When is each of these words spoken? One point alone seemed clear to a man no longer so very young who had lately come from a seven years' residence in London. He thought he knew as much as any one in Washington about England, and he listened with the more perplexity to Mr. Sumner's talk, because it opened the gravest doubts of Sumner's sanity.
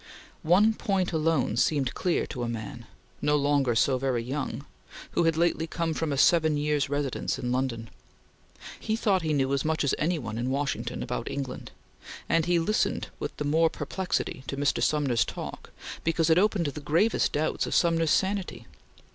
One 0.41 0.73
point 0.73 1.11
alone 1.13 1.57
seemed 1.57 1.93
clear 1.93 2.25
to 2.25 2.41
a 2.41 2.49
man 2.49 2.87
no 3.21 3.35
longer 3.35 3.75
so 3.75 3.99
very 3.99 4.23
young 4.23 4.65
who 5.11 5.25
had 5.25 5.37
lately 5.37 5.67
come 5.67 5.93
from 5.93 6.11
a 6.11 6.17
seven 6.17 6.57
years' 6.57 6.89
residence 6.89 7.37
in 7.37 7.51
London. 7.51 7.87
He 8.79 8.95
thought 8.95 9.21
he 9.21 9.31
knew 9.31 9.53
as 9.53 9.63
much 9.63 9.83
as 9.83 9.93
any 9.99 10.17
one 10.17 10.39
in 10.39 10.49
Washington 10.49 11.03
about 11.03 11.29
England, 11.29 11.69
and 12.27 12.47
he 12.47 12.57
listened 12.57 13.09
with 13.19 13.37
the 13.37 13.45
more 13.45 13.69
perplexity 13.69 14.43
to 14.47 14.57
Mr. 14.57 14.81
Sumner's 14.81 15.23
talk, 15.23 15.69
because 16.03 16.31
it 16.31 16.39
opened 16.39 16.65
the 16.65 16.81
gravest 16.81 17.33
doubts 17.33 17.67
of 17.67 17.75
Sumner's 17.75 18.09
sanity. 18.09 18.65